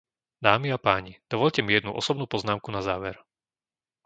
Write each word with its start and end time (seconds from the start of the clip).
Dámy 0.45 0.69
a 0.73 0.79
páni, 0.87 1.13
dovoľte 1.31 1.59
mi 1.63 1.71
jednu 1.77 1.91
osobnú 2.01 2.25
poznámku 2.33 2.69
na 2.75 2.81
záver. 2.89 3.15